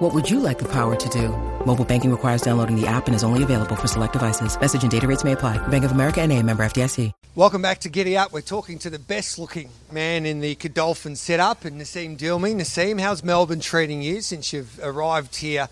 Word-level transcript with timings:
What 0.00 0.14
would 0.14 0.30
you 0.30 0.40
like 0.40 0.58
the 0.58 0.68
power 0.72 0.96
to 0.96 1.08
do? 1.10 1.28
Mobile 1.66 1.84
banking 1.84 2.10
requires 2.10 2.40
downloading 2.40 2.74
the 2.74 2.86
app 2.86 3.06
and 3.06 3.14
is 3.14 3.22
only 3.22 3.42
available 3.42 3.76
for 3.76 3.86
select 3.86 4.14
devices. 4.14 4.58
Message 4.58 4.80
and 4.80 4.90
data 4.90 5.06
rates 5.06 5.24
may 5.24 5.32
apply. 5.32 5.58
Bank 5.68 5.84
of 5.84 5.92
America 5.92 6.22
and 6.22 6.32
a 6.32 6.42
member 6.42 6.64
FDIC. 6.64 7.12
Welcome 7.34 7.60
back 7.60 7.80
to 7.80 7.90
Giddy 7.90 8.16
Up. 8.16 8.32
We're 8.32 8.40
talking 8.40 8.78
to 8.78 8.88
the 8.88 8.98
best 8.98 9.38
looking 9.38 9.68
man 9.92 10.24
in 10.24 10.40
the 10.40 10.54
Godolphin 10.54 11.16
setup, 11.16 11.66
and 11.66 11.78
Nacim 11.78 12.16
Dilmi. 12.16 12.54
Nacim, 12.54 12.98
how's 12.98 13.22
Melbourne 13.22 13.60
treating 13.60 14.00
you 14.00 14.22
since 14.22 14.54
you've 14.54 14.80
arrived 14.82 15.36
here, 15.36 15.68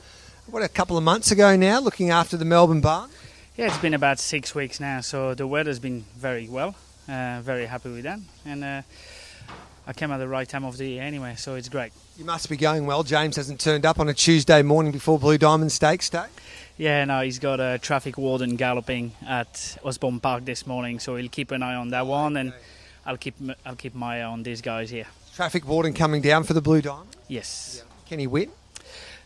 what, 0.51 0.63
a 0.63 0.69
couple 0.69 0.99
of 0.99 1.05
months 1.05 1.31
ago 1.31 1.57
now, 1.57 1.81
looking 1.81 2.11
after 2.11 2.37
the 2.37 2.45
Melbourne 2.45 2.83
barn? 2.83 3.09
Yeah, 3.57 3.69
it's 3.69 3.79
been 3.79 3.95
about 3.95 4.19
six 4.19 4.55
weeks 4.55 4.79
now, 4.79 5.01
so 5.01 5.33
the 5.33 5.47
weather's 5.47 5.79
been 5.79 6.05
very 6.19 6.49
well. 6.49 6.75
Uh, 7.09 7.41
very 7.41 7.65
happy 7.65 7.91
with 7.91 8.05
that. 8.05 8.21
And 8.45 8.63
uh, 8.63 8.83
I 9.89 9.95
came 9.95 10.13
at 10.13 10.19
the 10.19 10.29
right 10.29 10.47
time 10.47 10.65
of 10.67 10.77
the 10.77 10.87
year 10.87 11.03
anyway, 11.03 11.35
so 11.39 11.55
it's 11.55 11.71
great. 11.71 11.93
You 12.19 12.27
must 12.27 12.51
be 12.51 12.59
going 12.59 12.85
well. 12.85 13.03
James 13.03 13.37
hasn't 13.37 13.59
turned 13.59 13.87
up 13.87 13.99
on 13.99 14.07
a 14.11 14.13
Tuesday 14.13 14.61
morning 14.61 14.93
before 14.93 15.19
Blue 15.19 15.39
Diamond 15.39 15.73
Stakes 15.73 16.11
Day. 16.11 16.27
Yeah, 16.77 17.07
no, 17.07 17.23
he's 17.23 17.39
got 17.39 17.59
a 17.59 17.79
traffic 17.79 18.19
warden 18.19 18.57
galloping 18.57 19.13
at 19.27 19.79
Osborne 19.83 20.21
Park 20.21 20.45
this 20.45 20.67
morning, 20.67 20.99
so 21.01 21.17
he'll 21.17 21.31
keep 21.31 21.53
an 21.53 21.63
eye 21.63 21.75
on 21.75 21.89
that 21.89 22.07
one, 22.07 22.37
and 22.37 22.53
I'll 23.07 23.17
keep 23.17 23.35
I'll 23.65 23.77
keep 23.77 23.95
my 23.95 24.21
eye 24.21 24.25
on 24.25 24.43
these 24.43 24.61
guys 24.61 24.91
here. 24.91 25.07
Traffic 25.35 25.67
warden 25.67 25.95
coming 25.95 26.21
down 26.21 26.45
for 26.45 26.53
the 26.53 26.61
Blue 26.61 26.83
Diamond. 26.83 27.17
Yes, 27.27 27.83
Can 28.11 28.19
he 28.19 28.27
win? 28.27 28.51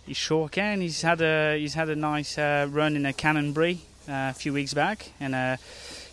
he 0.06 0.14
sure 0.14 0.48
can. 0.48 0.80
He's 0.80 1.02
had 1.02 1.20
a 1.20 1.58
he's 1.58 1.74
had 1.74 1.88
a 1.88 1.96
nice 1.96 2.38
uh, 2.38 2.68
run 2.70 2.94
in 2.94 3.04
a 3.04 3.12
Canonbury 3.12 3.78
uh, 4.08 4.30
a 4.30 4.32
few 4.32 4.52
weeks 4.52 4.74
back, 4.74 5.10
and 5.18 5.34
uh, 5.34 5.56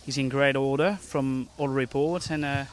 he's 0.04 0.18
in 0.18 0.28
great 0.28 0.56
order 0.56 0.98
from 1.00 1.48
all 1.56 1.68
reports, 1.68 2.30
and 2.30 2.44
uh, 2.44 2.64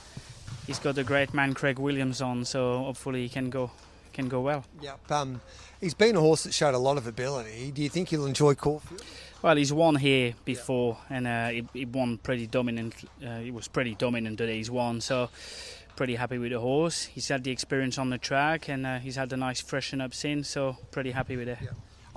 he's 0.65 0.79
got 0.79 0.95
the 0.95 1.03
great 1.03 1.33
man 1.33 1.53
Craig 1.53 1.79
Williams 1.79 2.21
on, 2.21 2.45
so 2.45 2.79
hopefully 2.79 3.23
he 3.23 3.29
can 3.29 3.49
go 3.49 3.71
can 4.13 4.27
go 4.27 4.41
well. 4.41 4.65
Yep. 4.81 5.11
Um, 5.11 5.41
he's 5.79 5.93
been 5.93 6.15
a 6.15 6.19
horse 6.19 6.43
that 6.43 6.53
showed 6.53 6.73
a 6.73 6.79
lot 6.79 6.97
of 6.97 7.05
ability. 7.05 7.71
Do 7.71 7.83
you 7.83 7.89
think 7.89 8.09
he'll 8.09 8.25
enjoy 8.25 8.55
Caulfield? 8.55 9.03
Well, 9.43 9.55
he's 9.55 9.71
won 9.71 9.95
here 9.95 10.33
before, 10.43 10.97
and 11.09 11.27
uh, 11.27 11.49
he, 11.49 11.67
he 11.73 11.85
won 11.85 12.17
pretty 12.17 12.47
dominant. 12.47 12.95
Uh, 13.23 13.37
he 13.37 13.51
was 13.51 13.67
pretty 13.67 13.93
dominant 13.93 14.39
today. 14.39 14.57
He's 14.57 14.71
won, 14.71 14.99
so 15.01 15.29
pretty 15.95 16.15
happy 16.15 16.39
with 16.39 16.51
the 16.51 16.59
horse. 16.59 17.03
He's 17.05 17.27
had 17.27 17.43
the 17.43 17.51
experience 17.51 17.99
on 17.99 18.09
the 18.09 18.17
track, 18.17 18.67
and 18.67 18.85
uh, 18.85 18.97
he's 18.97 19.15
had 19.15 19.31
a 19.33 19.37
nice 19.37 19.61
freshen 19.61 20.01
up 20.01 20.15
since. 20.15 20.49
So 20.49 20.77
pretty 20.89 21.11
happy 21.11 21.37
with 21.37 21.49
it. 21.49 21.59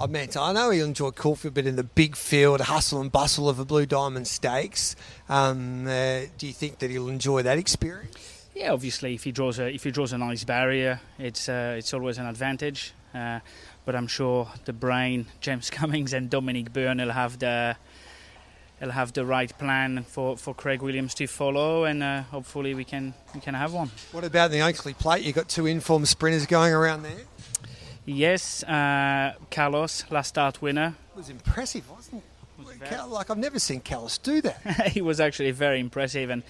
I 0.00 0.06
meant, 0.06 0.34
I 0.34 0.52
know 0.52 0.70
he'll 0.70 0.86
enjoy 0.86 1.10
Caulfield, 1.10 1.52
but 1.52 1.66
in 1.66 1.76
the 1.76 1.84
big 1.84 2.16
field, 2.16 2.62
hustle 2.62 3.02
and 3.02 3.12
bustle 3.12 3.50
of 3.50 3.58
the 3.58 3.66
Blue 3.66 3.84
Diamond 3.84 4.26
Stakes, 4.26 4.96
um, 5.28 5.86
uh, 5.86 6.22
do 6.38 6.46
you 6.46 6.54
think 6.54 6.78
that 6.78 6.90
he'll 6.90 7.10
enjoy 7.10 7.42
that 7.42 7.58
experience? 7.58 8.48
Yeah, 8.54 8.72
obviously, 8.72 9.14
if 9.14 9.24
he 9.24 9.32
draws 9.32 9.58
a 9.58 9.68
if 9.72 9.84
he 9.84 9.90
draws 9.90 10.14
a 10.14 10.18
nice 10.18 10.42
barrier, 10.44 11.00
it's 11.18 11.50
uh, 11.50 11.74
it's 11.76 11.92
always 11.92 12.16
an 12.16 12.26
advantage. 12.26 12.94
Uh, 13.14 13.40
but 13.84 13.94
I'm 13.94 14.06
sure 14.06 14.48
the 14.64 14.72
brain, 14.72 15.26
James 15.42 15.68
Cummings 15.68 16.14
and 16.14 16.30
Dominic 16.30 16.72
Byrne 16.72 16.98
will 16.98 17.12
have 17.12 17.38
the 17.38 17.76
will 18.80 18.90
have 18.92 19.12
the 19.12 19.26
right 19.26 19.56
plan 19.58 20.04
for, 20.04 20.38
for 20.38 20.54
Craig 20.54 20.80
Williams 20.80 21.12
to 21.14 21.26
follow, 21.26 21.84
and 21.84 22.02
uh, 22.02 22.22
hopefully 22.22 22.74
we 22.74 22.84
can 22.84 23.12
we 23.34 23.40
can 23.40 23.52
have 23.52 23.74
one. 23.74 23.90
What 24.12 24.24
about 24.24 24.50
the 24.50 24.62
Oakleigh 24.62 24.94
Plate? 24.94 25.24
You've 25.24 25.36
got 25.36 25.50
two 25.50 25.66
informed 25.66 26.08
sprinters 26.08 26.46
going 26.46 26.72
around 26.72 27.02
there. 27.02 27.20
Yes, 28.06 28.62
uh, 28.64 29.34
Carlos, 29.50 30.04
last 30.10 30.28
start 30.28 30.62
winner. 30.62 30.94
It 31.14 31.16
was 31.16 31.28
impressive, 31.30 31.88
wasn't 31.90 32.22
it? 32.22 32.24
Cal- 32.84 33.08
like 33.08 33.30
I've 33.30 33.38
never 33.38 33.58
seen 33.58 33.80
Callis 33.80 34.18
do 34.18 34.40
that. 34.42 34.88
he 34.92 35.00
was 35.00 35.20
actually 35.20 35.50
very 35.50 35.80
impressive, 35.80 36.30
and 36.30 36.42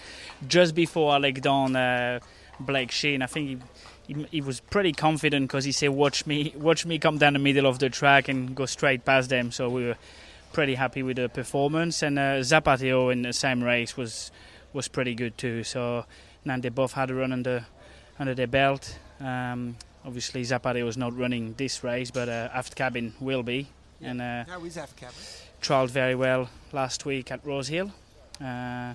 just 0.46 0.74
before 0.74 1.12
I 1.12 1.18
legged 1.18 1.46
on 1.46 1.76
uh, 1.76 2.20
Blake 2.58 2.90
Shinn, 2.90 3.22
I 3.22 3.26
think 3.26 3.62
he, 4.06 4.14
he, 4.14 4.26
he 4.30 4.40
was 4.40 4.60
pretty 4.60 4.92
confident 4.92 5.48
because 5.48 5.64
he 5.64 5.72
said, 5.72 5.90
"Watch 5.90 6.26
me, 6.26 6.52
watch 6.56 6.86
me 6.86 6.98
come 6.98 7.18
down 7.18 7.34
the 7.34 7.38
middle 7.38 7.66
of 7.66 7.78
the 7.78 7.90
track 7.90 8.28
and 8.28 8.54
go 8.54 8.66
straight 8.66 9.04
past 9.04 9.30
them." 9.30 9.50
So 9.50 9.68
we 9.68 9.86
were 9.86 9.96
pretty 10.52 10.74
happy 10.74 11.02
with 11.02 11.16
the 11.16 11.28
performance, 11.28 12.02
and 12.02 12.18
uh, 12.18 12.40
Zapateo 12.40 13.12
in 13.12 13.22
the 13.22 13.32
same 13.32 13.62
race 13.62 13.96
was 13.96 14.30
was 14.72 14.88
pretty 14.88 15.14
good 15.14 15.36
too. 15.38 15.64
So 15.64 16.06
now 16.44 16.58
they 16.58 16.68
both 16.68 16.92
had 16.92 17.10
a 17.10 17.14
run 17.14 17.32
under 17.32 17.66
under 18.18 18.34
their 18.34 18.46
belt. 18.46 18.98
Um, 19.20 19.76
obviously, 20.04 20.42
Zapateo 20.42 20.84
was 20.84 20.96
not 20.96 21.16
running 21.16 21.54
this 21.56 21.82
race, 21.84 22.10
but 22.10 22.28
uh, 22.28 22.48
Aft 22.52 22.74
Cabin 22.76 23.14
will 23.20 23.42
be. 23.42 23.68
And 24.02 24.20
uh, 24.20 24.44
How 24.48 24.64
is 24.64 24.74
Cabin. 24.96 25.14
trialled 25.60 25.90
very 25.90 26.14
well 26.14 26.48
last 26.72 27.04
week 27.04 27.30
at 27.30 27.44
Rose 27.44 27.68
Hill. 27.68 27.90
Uh, 28.40 28.94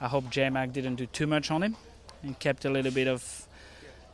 I 0.00 0.08
hope 0.08 0.30
J 0.30 0.50
Mac 0.50 0.72
didn't 0.72 0.96
do 0.96 1.06
too 1.06 1.26
much 1.26 1.50
on 1.50 1.62
him 1.62 1.76
and 2.22 2.38
kept 2.38 2.64
a 2.64 2.70
little 2.70 2.90
bit 2.90 3.06
of 3.06 3.46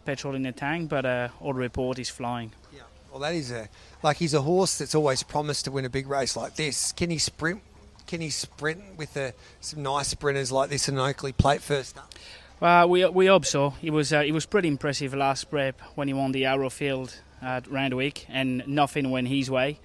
petrol 0.05 0.35
in 0.35 0.43
the 0.43 0.53
tank, 0.53 0.91
but 0.91 1.07
uh, 1.07 1.29
all 1.41 1.55
report 1.55 1.99
is 1.99 2.09
flying. 2.11 2.53
Yeah. 2.75 2.83
Well, 3.11 3.21
that 3.21 3.35
is 3.35 3.51
a 3.51 3.69
like 4.03 4.19
he's 4.19 4.35
a 4.35 4.43
horse 4.43 4.79
that's 4.79 4.95
always 4.95 5.23
promised 5.23 5.65
to 5.65 5.71
win 5.71 5.85
a 5.85 5.91
big 5.91 6.07
race 6.07 6.37
like 6.37 6.55
this. 6.57 6.93
Can 6.93 7.11
he 7.11 7.19
sprint? 7.19 7.63
Can 8.07 8.21
he 8.21 8.31
sprint 8.31 8.83
with 8.99 9.17
uh 9.17 9.33
some 9.61 9.83
nice 9.83 10.09
sprinters 10.09 10.53
like 10.53 10.69
this 10.71 10.89
in 10.89 10.97
Oakleigh 10.99 11.33
Plate 11.37 11.63
first 11.63 11.97
up? 11.97 12.13
Well, 12.59 12.89
we 12.89 13.05
we 13.07 13.27
hope 13.27 13.45
so. 13.45 13.71
He 13.71 13.91
was 13.91 14.13
uh, 14.13 14.23
he 14.23 14.33
was 14.33 14.47
pretty 14.47 14.69
impressive 14.69 15.13
last 15.13 15.51
prep 15.51 15.79
when 15.95 16.09
he 16.09 16.15
won 16.15 16.33
the 16.33 16.45
Arrowfield 16.47 17.21
at 17.43 17.67
Randwick, 17.71 18.25
and 18.31 18.67
nothing 18.67 19.11
went 19.11 19.29
his 19.29 19.51
way. 19.51 19.79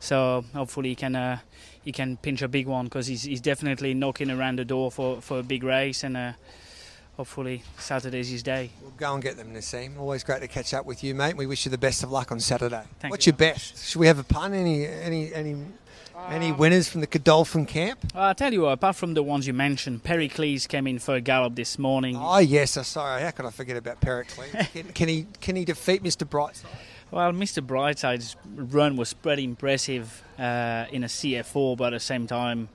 So 0.00 0.44
hopefully 0.52 0.90
he 0.90 0.94
can 0.94 1.16
uh, 1.16 1.38
he 1.82 1.92
can 1.92 2.18
pinch 2.18 2.42
a 2.42 2.48
big 2.48 2.66
one 2.66 2.84
because 2.84 3.06
he's, 3.06 3.22
he's 3.22 3.40
definitely 3.40 3.94
knocking 3.94 4.30
around 4.30 4.58
the 4.58 4.64
door 4.64 4.90
for, 4.90 5.20
for 5.20 5.38
a 5.38 5.42
big 5.42 5.62
race, 5.62 6.04
and 6.04 6.16
uh, 6.16 6.32
hopefully 7.16 7.62
Saturday's 7.78 8.30
his 8.30 8.42
day. 8.42 8.70
We'll 8.82 8.90
go 8.92 9.14
and 9.14 9.22
get 9.22 9.36
them, 9.36 9.54
Nacim. 9.54 9.98
Always 9.98 10.24
great 10.24 10.40
to 10.42 10.48
catch 10.48 10.74
up 10.74 10.86
with 10.86 11.02
you, 11.02 11.14
mate. 11.14 11.36
We 11.36 11.46
wish 11.46 11.64
you 11.64 11.70
the 11.70 11.78
best 11.78 12.02
of 12.02 12.10
luck 12.10 12.32
on 12.32 12.40
Saturday. 12.40 12.82
Thank 12.98 13.12
What's 13.12 13.26
you 13.26 13.32
your 13.32 13.38
best? 13.38 13.82
Should 13.90 13.98
we 13.98 14.06
have 14.06 14.18
a 14.18 14.24
pun? 14.24 14.52
Any 14.52 14.86
any 14.86 15.32
any 15.32 15.56
any 16.28 16.52
winners 16.52 16.88
from 16.88 17.00
the 17.00 17.06
Godolphin 17.06 17.66
camp? 17.66 18.00
Well, 18.14 18.24
I'll 18.24 18.34
tell 18.34 18.52
you 18.52 18.62
what, 18.62 18.72
apart 18.72 18.96
from 18.96 19.14
the 19.14 19.22
ones 19.22 19.46
you 19.46 19.52
mentioned, 19.52 20.04
Pericles 20.04 20.66
came 20.66 20.86
in 20.86 20.98
for 20.98 21.14
a 21.14 21.20
gallop 21.20 21.54
this 21.54 21.78
morning. 21.78 22.16
Oh 22.18 22.38
yes, 22.38 22.76
I'm 22.76 22.84
sorry. 22.84 23.22
How 23.22 23.30
could 23.30 23.46
I 23.46 23.50
forget 23.50 23.76
about 23.76 24.00
Pericles? 24.00 24.46
can, 24.72 24.84
can 24.92 25.08
he 25.08 25.26
can 25.40 25.56
he 25.56 25.64
defeat 25.64 26.02
Mr. 26.02 26.28
Brightside? 26.28 26.66
Well, 27.10 27.32
Mr. 27.32 27.66
Brightside's 27.66 28.36
run 28.54 28.96
was 28.96 29.14
pretty 29.14 29.42
impressive 29.42 30.22
uh, 30.38 30.86
in 30.92 31.02
a 31.02 31.08
CF 31.08 31.56
Orr, 31.56 31.76
but 31.76 31.86
at 31.92 31.96
the 31.96 32.00
same 32.00 32.28
time, 32.28 32.68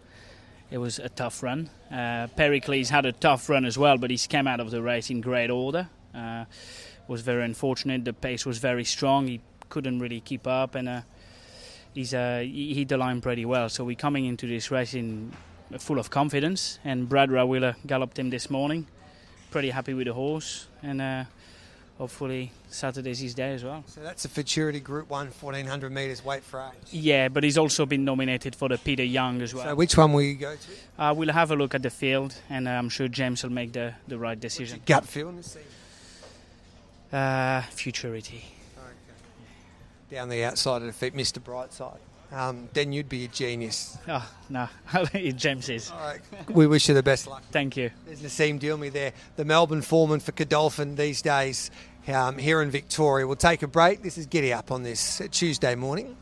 it 0.69 0.77
was 0.77 0.99
a 0.99 1.07
tough 1.07 1.41
run. 1.41 1.69
Uh, 1.89 2.27
Pericles 2.35 2.89
had 2.89 3.05
a 3.05 3.13
tough 3.13 3.47
run 3.47 3.63
as 3.63 3.77
well, 3.77 3.97
but 3.97 4.11
he 4.11 4.17
came 4.17 4.45
out 4.45 4.59
of 4.59 4.71
the 4.71 4.81
race 4.81 5.09
in 5.09 5.21
great 5.21 5.49
order. 5.49 5.87
Uh, 6.13 6.45
was 7.07 7.21
very 7.21 7.45
unfortunate. 7.45 8.03
The 8.03 8.13
pace 8.13 8.45
was 8.45 8.57
very 8.57 8.83
strong. 8.83 9.27
He 9.27 9.39
couldn't 9.69 9.99
really 9.99 10.19
keep 10.19 10.47
up, 10.47 10.75
and 10.75 10.89
uh, 10.89 11.01
he's 11.95 12.13
uh, 12.13 12.43
he 12.45 12.75
hit 12.75 12.89
the 12.89 12.97
line 12.97 13.21
pretty 13.21 13.45
well. 13.45 13.69
So 13.69 13.83
we're 13.83 13.95
coming 13.95 14.25
into 14.25 14.45
this 14.45 14.69
race 14.69 14.93
in 14.93 15.31
full 15.79 15.97
of 15.97 16.09
confidence. 16.09 16.79
And 16.85 17.09
Brad 17.09 17.29
Rawiller 17.29 17.75
galloped 17.87 18.19
him 18.19 18.29
this 18.29 18.49
morning. 18.49 18.85
Pretty 19.51 19.69
happy 19.69 19.93
with 19.93 20.07
the 20.07 20.13
horse, 20.13 20.67
and 20.83 21.01
uh, 21.01 21.23
hopefully 21.97 22.51
Saturday's 22.67 23.19
his 23.19 23.33
day 23.33 23.53
as 23.53 23.63
well. 23.63 23.85
So 23.87 24.01
that's 24.01 24.25
a 24.25 24.29
Futurity 24.29 24.81
Group 24.81 25.09
1, 25.09 25.27
1400 25.27 25.91
metres 25.91 26.25
weight 26.25 26.43
for 26.43 26.59
age. 26.59 26.91
Yeah, 26.91 27.29
but 27.29 27.43
he's 27.45 27.57
also 27.57 27.85
been 27.85 28.03
nominated 28.03 28.53
for 28.53 28.67
the 28.67 28.77
Peter 28.77 29.03
Young 29.03 29.41
as 29.41 29.55
well. 29.55 29.63
So 29.63 29.75
which 29.75 29.95
one 29.95 30.11
will 30.11 30.23
you 30.23 30.35
go 30.35 30.55
to? 30.55 31.01
Uh, 31.01 31.13
we'll 31.13 31.31
have 31.31 31.51
a 31.51 31.55
look 31.55 31.73
at 31.73 31.83
the 31.83 31.89
field, 31.89 32.35
and 32.49 32.67
uh, 32.67 32.71
I'm 32.71 32.89
sure 32.89 33.07
James 33.07 33.43
will 33.43 33.51
make 33.51 33.71
the, 33.71 33.93
the 34.09 34.17
right 34.17 34.37
decision. 34.37 34.81
Gut 34.85 35.05
feel, 35.05 35.31
Nacim. 35.31 35.59
Uh, 37.13 37.61
futurity. 37.71 38.43
Down 40.11 40.29
the 40.29 40.43
outside 40.43 40.79
to 40.79 40.85
defeat 40.85 41.15
Mr. 41.15 41.39
Brightside. 41.39 41.97
Um, 42.31 42.69
then 42.73 42.91
you'd 42.91 43.09
be 43.09 43.25
a 43.25 43.27
genius. 43.27 43.97
Oh, 44.07 44.29
no, 44.49 44.67
James 45.35 45.69
is. 45.69 45.91
All 45.91 45.99
right. 45.99 46.19
we 46.49 46.67
wish 46.67 46.87
you 46.87 46.93
the 46.93 47.03
best 47.03 47.27
luck. 47.27 47.43
Thank 47.51 47.77
you. 47.77 47.91
There's 48.05 48.21
Nacim 48.21 48.59
Dilmi 48.59 48.91
there, 48.91 49.13
the 49.35 49.45
Melbourne 49.45 49.81
foreman 49.81 50.19
for 50.19 50.31
Godolphin 50.31 50.95
these 50.95 51.21
days 51.21 51.71
um, 52.07 52.37
here 52.37 52.61
in 52.61 52.71
Victoria. 52.71 53.25
We'll 53.25 53.35
take 53.35 53.63
a 53.63 53.67
break. 53.67 54.01
This 54.01 54.17
is 54.17 54.25
Giddy 54.25 54.53
Up 54.53 54.71
on 54.71 54.83
this 54.83 55.21
Tuesday 55.31 55.75
morning. 55.75 56.17